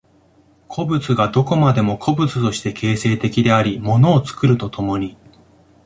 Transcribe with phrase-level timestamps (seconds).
[0.67, 5.15] 個物がどこまでも個物として形成的であり物を作ると共に、